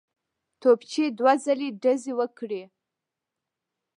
[0.61, 2.63] توپچي دوه ځلي ډزې وکړې.